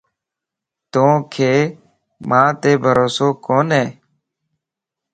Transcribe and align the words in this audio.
توکَ 0.91 1.33
مانت 2.29 2.63
بھروسو 2.83 3.27
ڪوني؟ 3.45 3.83